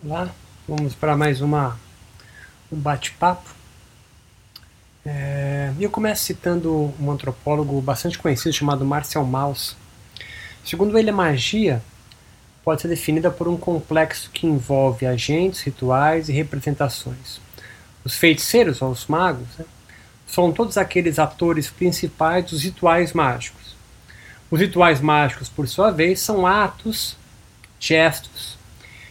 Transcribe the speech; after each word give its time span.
Olá, 0.00 0.30
vamos 0.68 0.94
para 0.94 1.16
mais 1.16 1.40
uma 1.40 1.76
um 2.70 2.78
bate-papo. 2.78 3.52
É, 5.04 5.72
eu 5.80 5.90
começo 5.90 6.22
citando 6.22 6.94
um 7.00 7.10
antropólogo 7.10 7.80
bastante 7.80 8.16
conhecido 8.16 8.52
chamado 8.52 8.84
Marcel 8.84 9.24
Mauss. 9.24 9.76
Segundo 10.64 10.96
ele, 10.96 11.10
a 11.10 11.12
magia 11.12 11.82
pode 12.62 12.80
ser 12.80 12.86
definida 12.86 13.28
por 13.28 13.48
um 13.48 13.56
complexo 13.56 14.30
que 14.30 14.46
envolve 14.46 15.04
agentes, 15.04 15.62
rituais 15.62 16.28
e 16.28 16.32
representações. 16.32 17.40
Os 18.04 18.14
feiticeiros, 18.14 18.80
ou 18.80 18.92
os 18.92 19.08
magos, 19.08 19.48
né, 19.58 19.64
são 20.28 20.52
todos 20.52 20.78
aqueles 20.78 21.18
atores 21.18 21.70
principais 21.70 22.48
dos 22.48 22.62
rituais 22.62 23.12
mágicos. 23.12 23.74
Os 24.48 24.60
rituais 24.60 25.00
mágicos, 25.00 25.48
por 25.48 25.66
sua 25.66 25.90
vez, 25.90 26.20
são 26.20 26.46
atos, 26.46 27.16
gestos, 27.80 28.57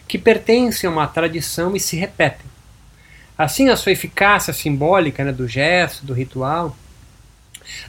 que 0.08 0.18
pertencem 0.18 0.88
a 0.88 0.92
uma 0.92 1.06
tradição 1.06 1.76
e 1.76 1.80
se 1.80 1.96
repetem. 1.96 2.46
Assim, 3.36 3.68
a 3.68 3.76
sua 3.76 3.92
eficácia 3.92 4.52
simbólica 4.52 5.22
né, 5.22 5.30
do 5.30 5.46
gesto, 5.46 6.04
do 6.04 6.14
ritual, 6.14 6.76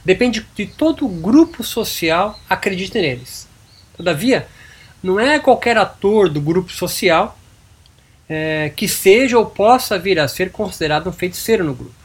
depende 0.04 0.46
de 0.54 0.66
todo 0.66 1.06
o 1.06 1.08
grupo 1.08 1.64
social 1.64 2.38
acredite 2.48 2.94
neles. 3.00 3.48
Todavia, 3.96 4.46
não 5.02 5.18
é 5.18 5.38
qualquer 5.38 5.76
ator 5.78 6.28
do 6.28 6.40
grupo 6.40 6.70
social 6.70 7.36
é, 8.28 8.70
que 8.76 8.86
seja 8.86 9.38
ou 9.38 9.46
possa 9.46 9.98
vir 9.98 10.20
a 10.20 10.28
ser 10.28 10.52
considerado 10.52 11.08
um 11.08 11.12
feiticeiro 11.12 11.64
no 11.64 11.74
grupo. 11.74 11.99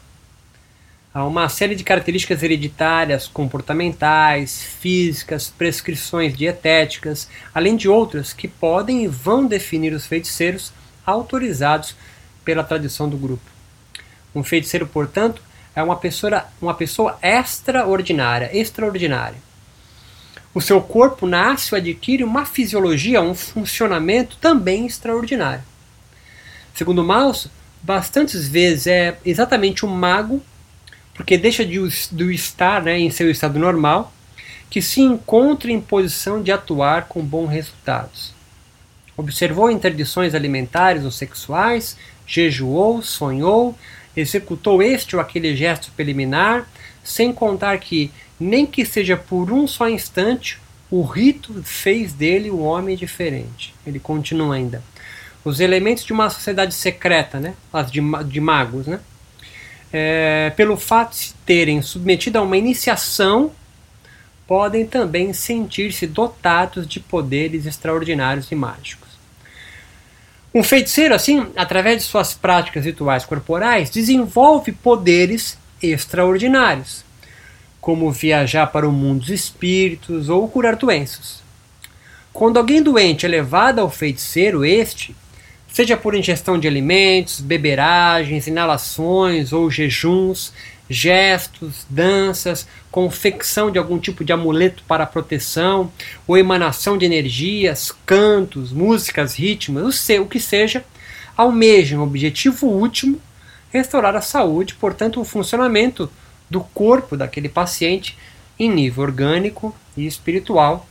Há 1.16 1.24
uma 1.24 1.48
série 1.48 1.76
de 1.76 1.84
características 1.86 2.44
hereditárias, 2.44 3.26
comportamentais, 3.26 4.62
físicas, 4.62 5.50
prescrições 5.50 6.36
dietéticas, 6.36 7.30
além 7.54 7.78
de 7.78 7.88
outras 7.88 8.34
que 8.34 8.50
podem 8.50 9.06
e 9.06 9.08
vão 9.08 9.48
definir 9.48 9.94
os 9.94 10.06
feiticeiros 10.06 10.74
autorizados 11.06 11.96
pela 12.44 12.66
tradição 12.66 13.08
do 13.08 13.16
grupo. 13.16 13.50
Um 14.36 14.44
feiticeiro, 14.44 14.86
portanto, 14.86 15.42
é 15.74 15.82
uma 15.82 15.96
pessoa, 15.96 16.48
uma 16.62 16.74
pessoa 16.74 17.18
extraordinária, 17.22 18.50
extraordinária. 18.52 19.38
O 20.54 20.60
seu 20.60 20.82
corpo 20.82 21.26
nasce 21.26 21.74
ou 21.74 21.78
adquire 21.78 22.26
uma 22.26 22.46
fisiologia, 22.46 23.22
um 23.22 23.34
funcionamento 23.34 24.36
também 24.36 24.86
extraordinário. 24.86 25.64
Segundo 26.74 27.06
Maus, 27.06 27.48
bastantes 27.82 28.46
vezes 28.50 28.88
é 28.88 29.18
exatamente 29.24 29.86
o 29.86 29.88
mago 29.88 30.44
porque 31.16 31.38
deixa 31.38 31.66
de, 31.66 31.80
de 32.12 32.34
estar 32.34 32.84
né, 32.84 33.00
em 33.00 33.10
seu 33.10 33.32
estado 33.32 33.58
normal, 33.58 34.14
que 34.70 34.82
se 34.82 35.02
encontra 35.02 35.72
em 35.72 35.80
posição 35.80 36.44
de 36.44 36.52
atuar 36.52 37.08
com 37.08 37.24
bons 37.24 37.48
resultados. 37.48 38.34
Observou 39.18 39.72
interdições 39.72 40.36
alimentares 40.36 41.06
ou 41.06 41.12
sexuais, 41.12 41.98
jejuou, 42.28 43.02
sonhou, 43.02 43.74
executou 44.16 44.82
este 44.82 45.16
ou 45.16 45.22
aquele 45.22 45.56
gesto 45.56 45.92
preliminar, 45.96 46.68
sem 47.04 47.32
contar 47.32 47.78
que, 47.78 48.12
nem 48.38 48.66
que 48.66 48.86
seja 48.86 49.16
por 49.16 49.52
um 49.52 49.68
só 49.68 49.88
instante, 49.88 50.60
o 50.92 51.04
rito 51.04 51.64
fez 51.64 52.12
dele 52.12 52.52
um 52.52 52.64
homem 52.64 52.98
diferente. 52.98 53.74
Ele 53.88 54.00
continua 54.00 54.56
ainda. 54.56 54.84
Os 55.46 55.60
elementos 55.60 56.04
de 56.04 56.12
uma 56.12 56.30
sociedade 56.30 56.74
secreta, 56.74 57.40
né? 57.40 57.54
As 57.72 57.92
de, 57.92 58.02
de 58.28 58.42
magos, 58.42 58.88
né? 58.88 59.00
É, 59.98 60.50
pelo 60.58 60.76
fato 60.76 61.12
de 61.12 61.18
se 61.18 61.34
terem 61.46 61.82
submetido 61.82 62.38
a 62.38 62.42
uma 62.42 62.58
iniciação, 62.58 63.54
podem 64.46 64.86
também 64.86 65.32
sentir-se 65.32 66.06
dotados 66.06 66.86
de 66.86 67.00
poderes 67.00 67.66
extraordinários 67.66 68.52
e 68.52 68.56
mágicos. 68.56 69.08
Um 70.54 70.62
feiticeiro, 70.62 71.16
assim, 71.16 71.48
através 71.56 72.00
de 72.00 72.10
suas 72.10 72.34
práticas 72.34 72.84
rituais 72.84 73.24
corporais, 73.24 73.90
desenvolve 73.90 74.74
poderes 74.74 75.58
extraordinários, 75.82 77.06
como 77.80 78.12
viajar 78.12 78.68
para 78.68 78.90
o 78.90 78.92
mundo 78.92 79.22
dos 79.22 79.30
espíritos 79.30 80.28
ou 80.28 80.46
curar 80.50 80.76
doenças. 80.76 81.42
Quando 82.34 82.58
alguém 82.58 82.84
doente 82.84 83.26
é 83.26 83.30
levado 83.30 83.80
ao 83.80 83.90
feiticeiro, 83.90 84.66
este 84.66 85.16
seja 85.76 85.98
por 85.98 86.16
ingestão 86.16 86.58
de 86.58 86.70
alimentos, 86.70 87.42
beberagens, 87.42 88.48
inalações 88.48 89.52
ou 89.52 89.70
jejuns, 89.70 90.54
gestos, 90.90 91.86
danças, 91.90 92.66
confecção 92.90 93.70
de 93.70 93.78
algum 93.78 94.00
tipo 94.00 94.24
de 94.24 94.32
amuleto 94.32 94.86
para 94.88 95.06
proteção, 95.06 95.92
ou 96.26 96.38
emanação 96.38 96.98
de 96.98 97.06
energias, 97.06 97.94
cantos, 98.06 98.72
músicas, 98.72 99.38
ritmos, 99.38 100.08
o 100.18 100.26
que 100.26 100.40
seja, 100.40 100.86
almejam 101.36 102.00
o 102.00 102.04
objetivo 102.04 102.68
último, 102.68 103.20
restaurar 103.70 104.16
a 104.16 104.22
saúde, 104.22 104.76
portanto, 104.76 105.20
o 105.20 105.26
funcionamento 105.26 106.10
do 106.50 106.62
corpo 106.62 107.18
daquele 107.18 107.50
paciente 107.50 108.18
em 108.58 108.72
nível 108.72 109.04
orgânico 109.04 109.76
e 109.98 110.08
espiritual, 110.08 110.88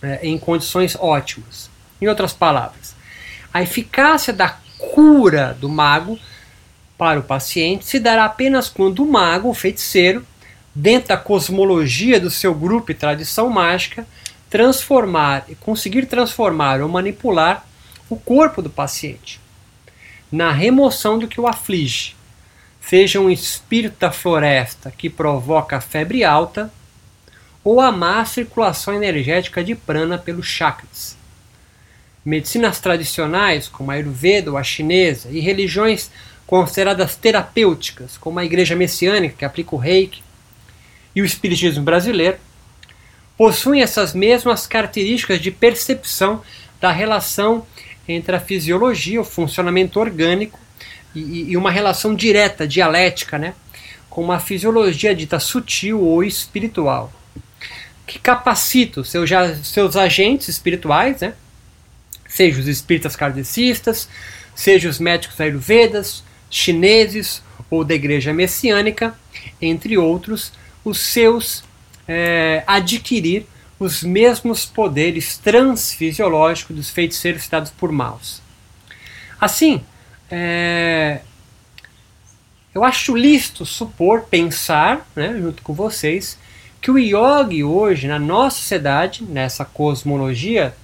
é, 0.00 0.20
em 0.22 0.38
condições 0.38 0.94
ótimas. 0.94 1.68
Em 2.00 2.06
outras 2.06 2.32
palavras, 2.32 2.94
a 3.56 3.62
eficácia 3.62 4.34
da 4.34 4.54
cura 4.76 5.56
do 5.58 5.66
mago 5.66 6.18
para 6.98 7.18
o 7.18 7.22
paciente 7.22 7.86
se 7.86 7.98
dará 7.98 8.26
apenas 8.26 8.68
quando 8.68 9.02
o 9.02 9.10
mago, 9.10 9.48
o 9.48 9.54
feiticeiro, 9.54 10.26
dentro 10.74 11.08
da 11.08 11.16
cosmologia 11.16 12.20
do 12.20 12.30
seu 12.30 12.54
grupo 12.54 12.90
e 12.90 12.94
tradição 12.94 13.48
mágica, 13.48 14.06
transformar 14.50 15.46
conseguir 15.58 16.04
transformar 16.04 16.82
ou 16.82 16.88
manipular 16.90 17.66
o 18.10 18.16
corpo 18.16 18.60
do 18.60 18.68
paciente 18.68 19.40
na 20.30 20.52
remoção 20.52 21.18
do 21.18 21.26
que 21.26 21.40
o 21.40 21.46
aflige, 21.46 22.14
seja 22.78 23.20
um 23.20 23.30
espírito 23.30 23.98
da 23.98 24.12
floresta 24.12 24.90
que 24.90 25.08
provoca 25.08 25.80
febre 25.80 26.24
alta 26.24 26.70
ou 27.64 27.80
a 27.80 27.90
má 27.90 28.22
circulação 28.26 28.92
energética 28.92 29.64
de 29.64 29.74
prana 29.74 30.18
pelos 30.18 30.46
chakras 30.46 31.16
medicinas 32.26 32.80
tradicionais, 32.80 33.68
como 33.68 33.92
a 33.92 33.94
Ayurveda 33.94 34.50
ou 34.50 34.58
a 34.58 34.64
chinesa, 34.64 35.28
e 35.30 35.38
religiões 35.38 36.10
consideradas 36.44 37.14
terapêuticas, 37.14 38.18
como 38.18 38.40
a 38.40 38.44
Igreja 38.44 38.74
Messiânica, 38.74 39.36
que 39.38 39.44
aplica 39.44 39.76
o 39.76 39.78
reiki, 39.78 40.24
e 41.14 41.22
o 41.22 41.24
Espiritismo 41.24 41.84
brasileiro, 41.84 42.36
possuem 43.38 43.80
essas 43.80 44.12
mesmas 44.12 44.66
características 44.66 45.40
de 45.40 45.52
percepção 45.52 46.42
da 46.80 46.90
relação 46.90 47.64
entre 48.08 48.34
a 48.34 48.40
fisiologia, 48.40 49.20
o 49.20 49.24
funcionamento 49.24 50.00
orgânico, 50.00 50.58
e, 51.14 51.52
e 51.52 51.56
uma 51.56 51.70
relação 51.70 52.12
direta, 52.12 52.66
dialética, 52.66 53.38
né, 53.38 53.54
com 54.10 54.22
uma 54.22 54.40
fisiologia 54.40 55.14
dita 55.14 55.38
sutil 55.38 56.00
ou 56.00 56.24
espiritual, 56.24 57.12
que 58.04 58.18
capacita 58.18 59.00
os 59.00 59.10
seus, 59.10 59.30
seus 59.62 59.96
agentes 59.96 60.48
espirituais, 60.48 61.20
né, 61.20 61.34
seja 62.36 62.60
os 62.60 62.68
espíritas 62.68 63.16
kardecistas, 63.16 64.08
seja 64.54 64.90
os 64.90 64.98
médicos 64.98 65.40
ayurvedas, 65.40 66.22
chineses 66.50 67.42
ou 67.70 67.82
da 67.82 67.94
igreja 67.94 68.30
messiânica, 68.30 69.14
entre 69.60 69.96
outros, 69.96 70.52
os 70.84 71.00
seus 71.00 71.64
é, 72.06 72.62
adquirir 72.66 73.46
os 73.78 74.02
mesmos 74.02 74.66
poderes 74.66 75.38
transfisiológicos 75.38 76.76
dos 76.76 76.90
feiticeiros 76.90 77.42
citados 77.42 77.70
por 77.70 77.90
Maus. 77.90 78.42
Assim, 79.40 79.82
é, 80.30 81.20
eu 82.74 82.84
acho 82.84 83.16
lícito 83.16 83.64
supor, 83.64 84.26
pensar, 84.30 85.08
né, 85.16 85.38
junto 85.40 85.62
com 85.62 85.72
vocês, 85.72 86.38
que 86.82 86.90
o 86.90 86.98
yogi 86.98 87.64
hoje, 87.64 88.06
na 88.06 88.18
nossa 88.18 88.58
sociedade, 88.58 89.24
nessa 89.24 89.64
cosmologia 89.64 90.74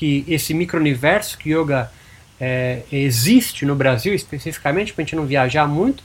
que 0.00 0.24
esse 0.26 0.54
micro-universo 0.54 1.36
que 1.36 1.50
yoga 1.50 1.92
é, 2.40 2.80
existe 2.90 3.66
no 3.66 3.76
Brasil, 3.76 4.14
especificamente, 4.14 4.94
para 4.94 5.02
a 5.02 5.04
gente 5.04 5.14
não 5.14 5.26
viajar 5.26 5.68
muito, 5.68 6.02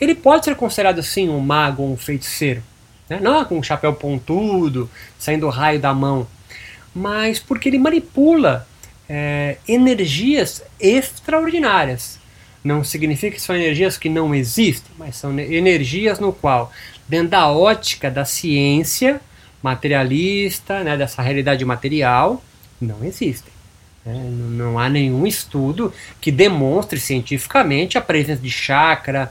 ele 0.00 0.14
pode 0.14 0.44
ser 0.44 0.54
considerado 0.54 1.00
assim 1.00 1.28
um 1.28 1.40
mago 1.40 1.82
ou 1.82 1.92
um 1.92 1.96
feiticeiro. 1.96 2.62
Né? 3.08 3.18
Não 3.20 3.44
com 3.44 3.58
um 3.58 3.62
chapéu 3.64 3.92
pontudo, 3.94 4.88
saindo 5.18 5.48
raio 5.48 5.80
da 5.80 5.92
mão, 5.92 6.28
mas 6.94 7.40
porque 7.40 7.68
ele 7.68 7.80
manipula 7.80 8.64
é, 9.08 9.56
energias 9.66 10.62
extraordinárias. 10.78 12.20
Não 12.62 12.84
significa 12.84 13.34
que 13.34 13.42
são 13.42 13.56
energias 13.56 13.98
que 13.98 14.08
não 14.08 14.32
existem, 14.36 14.92
mas 14.96 15.16
são 15.16 15.36
energias 15.36 16.20
no 16.20 16.32
qual, 16.32 16.72
dentro 17.08 17.30
da 17.30 17.48
ótica 17.48 18.08
da 18.08 18.24
ciência 18.24 19.20
materialista, 19.60 20.84
né, 20.84 20.96
dessa 20.96 21.20
realidade 21.22 21.64
material, 21.64 22.40
não 22.80 23.04
existem. 23.04 23.52
Né? 24.04 24.14
Não 24.30 24.78
há 24.78 24.88
nenhum 24.88 25.26
estudo 25.26 25.92
que 26.20 26.30
demonstre 26.30 27.00
cientificamente 27.00 27.98
a 27.98 28.00
presença 28.00 28.40
de 28.40 28.50
chakra, 28.50 29.30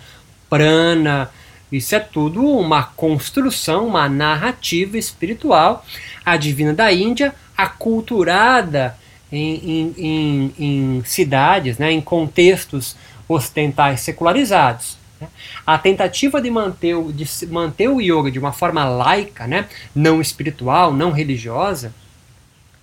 prana. 0.49 1.29
Isso 1.71 1.95
é 1.95 1.99
tudo 1.99 2.45
uma 2.45 2.83
construção, 2.83 3.87
uma 3.87 4.09
narrativa 4.09 4.97
espiritual. 4.97 5.85
A 6.25 6.37
divina 6.37 6.73
da 6.73 6.91
Índia, 6.91 7.33
aculturada 7.57 8.97
em, 9.31 9.55
em, 9.55 9.95
em, 9.97 10.53
em 10.59 11.03
cidades, 11.05 11.77
né, 11.77 11.91
em 11.91 12.01
contextos 12.01 12.95
ocidentais 13.27 14.01
secularizados. 14.01 14.97
Né. 15.19 15.27
A 15.65 15.77
tentativa 15.77 16.41
de 16.41 16.49
manter, 16.49 16.95
o, 16.95 17.11
de 17.11 17.27
manter 17.47 17.89
o 17.89 18.01
yoga 18.01 18.29
de 18.29 18.39
uma 18.39 18.51
forma 18.51 18.83
laica, 18.85 19.47
né, 19.47 19.67
não 19.93 20.21
espiritual, 20.21 20.93
não 20.93 21.11
religiosa, 21.11 21.93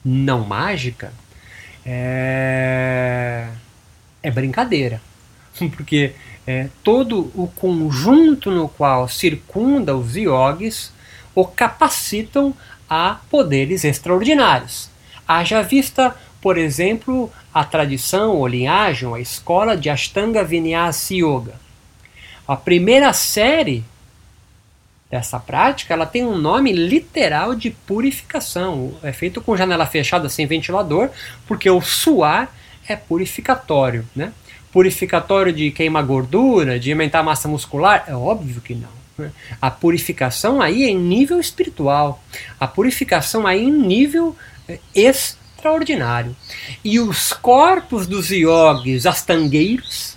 não 0.05 0.45
mágica, 0.45 1.13
é, 1.85 3.49
é 4.23 4.31
brincadeira. 4.31 5.01
Porque 5.77 6.13
é, 6.47 6.69
todo 6.83 7.31
o 7.35 7.47
conjunto 7.47 8.51
no 8.51 8.69
qual 8.69 9.09
circunda 9.09 9.97
os 9.97 10.17
yogis 10.17 10.93
o 11.35 11.47
capacitam 11.47 12.55
a 12.89 13.19
poderes 13.31 13.85
extraordinários. 13.85 14.91
Haja 15.27 15.63
vista, 15.63 16.15
por 16.41 16.59
exemplo, 16.59 17.33
a 17.55 17.65
tradição 17.65 18.37
ou 18.37 18.47
linhagem, 18.47 19.15
a 19.15 19.21
escola 19.21 19.77
de 19.77 19.89
Ashtanga 19.89 20.45
Vinyasa 20.45 21.15
Yoga. 21.15 21.55
A 22.47 22.57
primeira 22.57 23.13
série 23.13 23.85
dessa 25.13 25.39
prática, 25.39 25.93
ela 25.93 26.07
tem 26.07 26.25
um 26.25 26.39
nome 26.39 26.73
literal 26.73 27.55
de 27.55 27.71
purificação. 27.71 28.95
É 29.03 29.13
feito 29.13 29.43
com 29.43 29.55
janela 29.55 29.85
fechada 29.85 30.27
sem 30.31 30.47
ventilador, 30.47 31.11
porque 31.47 31.69
o 31.69 31.83
suar 31.83 32.51
é 32.89 32.97
purificatório, 32.97 34.09
né? 34.17 34.33
Purificatório 34.73 35.53
de 35.53 35.71
queimar 35.71 36.03
gordura, 36.07 36.81
de 36.81 36.91
aumentar 36.91 37.23
massa 37.23 37.47
muscular? 37.47 38.07
É 38.09 38.15
óbvio 38.15 38.63
que 38.63 38.75
não. 38.75 38.89
Né? 39.19 39.31
A 39.61 39.71
purificação 39.71 40.63
aí 40.63 40.83
é 40.85 40.89
em 40.89 40.99
nível 40.99 41.39
espiritual. 41.39 42.25
A 42.59 42.67
purificação 42.67 43.47
aí 43.47 43.65
em 43.65 43.71
nível 43.71 44.35
é, 44.67 44.79
extraordinário. 44.95 46.35
E 46.83 46.99
os 46.99 47.35
corpos 47.35 48.07
dos 48.07 48.31
yogis 48.31 49.05
astangueiros 49.05 50.17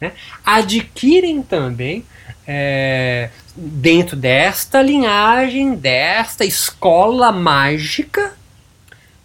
né, 0.00 0.12
adquirem 0.42 1.42
também, 1.42 2.06
é, 2.46 3.30
dentro 3.54 4.16
desta 4.16 4.82
linhagem, 4.82 5.74
desta 5.74 6.44
escola 6.44 7.30
mágica, 7.32 8.34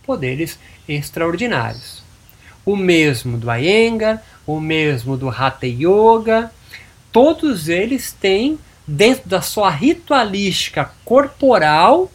poderes 0.06 0.60
extraordinários. 0.88 2.04
O 2.66 2.76
mesmo 2.76 3.38
do 3.38 3.52
Iyengar, 3.52 4.24
o 4.46 4.60
mesmo 4.60 5.18
do 5.18 5.30
Hatha 5.30 5.68
Yoga, 5.68 6.52
todos 7.12 7.70
eles 7.70 8.12
têm 8.12 8.60
dentro 8.88 9.28
da 9.30 9.42
sua 9.42 9.70
ritualística 9.70 10.92
corporal 11.04 12.12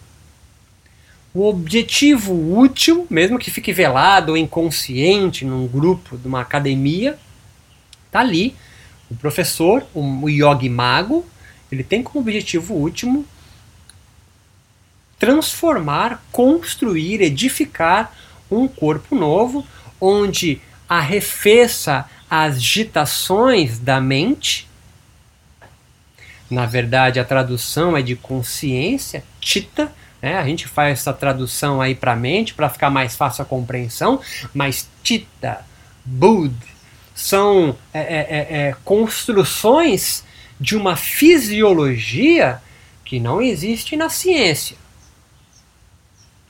o 1.32 1.48
objetivo 1.48 2.58
útil, 2.58 3.06
mesmo 3.08 3.38
que 3.38 3.50
fique 3.50 3.72
velado 3.72 4.32
ou 4.32 4.36
inconsciente 4.36 5.44
num 5.44 5.66
grupo 5.66 6.16
de 6.16 6.26
uma 6.26 6.40
academia, 6.40 7.16
tá 8.10 8.20
ali. 8.20 8.56
O 9.10 9.14
professor, 9.16 9.84
o 9.94 10.28
yogi 10.28 10.68
mago, 10.68 11.26
ele 11.70 11.82
tem 11.82 12.02
como 12.02 12.20
objetivo 12.20 12.74
último 12.74 13.26
transformar, 15.18 16.22
construir, 16.32 17.20
edificar 17.20 18.12
um 18.50 18.66
corpo 18.66 19.14
novo, 19.14 19.66
onde 20.00 20.60
arrefeça 20.88 22.08
as 22.28 22.56
agitações 22.56 23.78
da 23.78 24.00
mente. 24.00 24.68
Na 26.48 26.64
verdade, 26.64 27.20
a 27.20 27.24
tradução 27.24 27.96
é 27.96 28.02
de 28.02 28.16
consciência, 28.16 29.22
tita, 29.40 29.92
né? 30.20 30.36
A 30.36 30.44
gente 30.44 30.68
faz 30.68 31.00
essa 31.00 31.12
tradução 31.12 31.80
aí 31.80 31.94
para 31.94 32.12
a 32.12 32.16
mente 32.16 32.54
para 32.54 32.68
ficar 32.68 32.90
mais 32.90 33.16
fácil 33.16 33.42
a 33.42 33.46
compreensão, 33.46 34.20
mas 34.52 34.88
Tita, 35.02 35.64
Bud, 36.04 36.54
são 37.20 37.76
é, 37.92 38.00
é, 38.00 38.04
é, 38.04 38.68
é, 38.68 38.76
construções 38.82 40.24
de 40.58 40.74
uma 40.74 40.96
fisiologia 40.96 42.62
que 43.04 43.20
não 43.20 43.42
existe 43.42 43.94
na 43.94 44.08
ciência. 44.08 44.76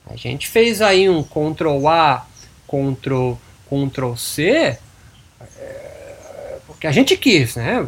A 0.07 0.15
gente 0.15 0.47
fez 0.47 0.81
aí 0.81 1.09
um 1.09 1.23
Ctrl 1.23 1.87
A, 1.87 2.25
Ctrl, 2.67 3.33
Ctrl 3.69 4.15
C, 4.15 4.77
é, 5.57 6.57
porque 6.65 6.87
a 6.87 6.91
gente 6.91 7.17
quis, 7.17 7.57
né? 7.57 7.85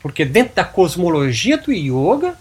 Porque 0.00 0.24
dentro 0.24 0.56
da 0.56 0.64
cosmologia 0.64 1.58
do 1.58 1.72
yoga, 1.72 2.36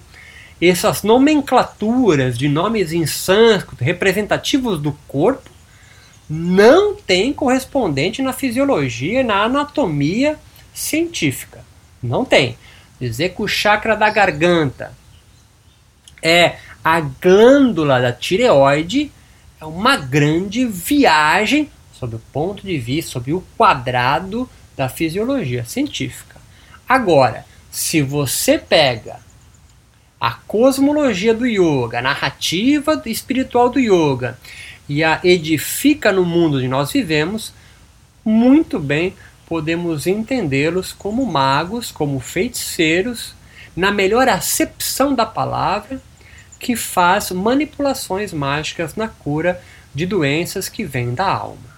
essas 0.59 1.03
nomenclaturas 1.03 2.37
de 2.37 2.49
nomes 2.49 2.91
em 2.91 3.05
sânscrito 3.05 3.83
representativos 3.83 4.81
do 4.81 4.93
corpo 5.07 5.49
não 6.29 6.93
têm 6.93 7.33
correspondente 7.33 8.21
na 8.21 8.31
fisiologia 8.31 9.21
e 9.21 9.23
na 9.23 9.43
anatomia 9.43 10.37
científica. 10.73 11.65
Não 12.01 12.23
tem. 12.23 12.57
Dizer 12.99 13.29
que 13.29 13.41
o 13.41 13.47
chakra 13.47 13.95
da 13.95 14.09
garganta 14.09 14.93
é 16.21 16.57
a 16.83 16.99
glândula 16.99 17.99
da 17.99 18.11
tireoide 18.11 19.11
é 19.59 19.65
uma 19.65 19.97
grande 19.97 20.65
viagem 20.65 21.69
sob 21.93 22.15
o 22.15 22.21
ponto 22.31 22.65
de 22.65 22.77
vista, 22.77 23.11
sob 23.11 23.33
o 23.33 23.43
quadrado 23.57 24.49
da 24.77 24.87
fisiologia 24.87 25.65
científica. 25.65 26.39
Agora, 26.87 27.45
se 27.69 28.01
você 28.01 28.57
pega 28.57 29.19
a 30.19 30.31
cosmologia 30.31 31.33
do 31.33 31.45
yoga, 31.45 31.99
a 31.99 32.01
narrativa 32.01 33.01
espiritual 33.05 33.69
do 33.69 33.79
yoga 33.79 34.37
e 34.89 35.03
a 35.03 35.19
edifica 35.23 36.11
no 36.11 36.25
mundo 36.25 36.57
onde 36.57 36.67
nós 36.67 36.91
vivemos, 36.91 37.53
muito 38.25 38.79
bem 38.79 39.13
podemos 39.45 40.05
entendê-los 40.05 40.91
como 40.91 41.25
magos, 41.25 41.91
como 41.91 42.19
feiticeiros, 42.19 43.33
na 43.75 43.91
melhor 43.91 44.27
acepção 44.27 45.15
da 45.15 45.25
palavra, 45.25 46.01
que 46.59 46.75
faz 46.75 47.31
manipulações 47.31 48.33
mágicas 48.33 48.95
na 48.95 49.07
cura 49.07 49.61
de 49.93 50.05
doenças 50.05 50.67
que 50.67 50.83
vêm 50.83 51.13
da 51.13 51.27
alma. 51.27 51.68